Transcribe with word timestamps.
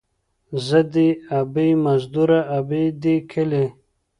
ـ 0.33 0.65
زه 0.67 0.79
دې 0.93 1.07
ابۍ 1.39 1.71
مزدوره، 1.85 2.39
ابۍ 2.57 2.85
دې 3.03 3.15
کلي. 3.31 3.65